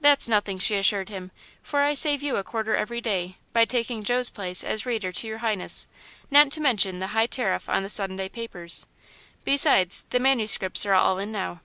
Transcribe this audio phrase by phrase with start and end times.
[0.00, 4.04] "That's nothing," she assured him, "for I save you a quarter every day, by taking
[4.04, 5.88] Joe's place as reader to Your Highness,
[6.30, 8.86] not to mention the high tariff on the Sunday papers.
[9.42, 11.62] Besides, the manuscripts are all in now."